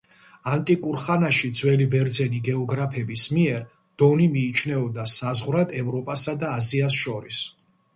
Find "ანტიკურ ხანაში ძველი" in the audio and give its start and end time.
0.51-1.87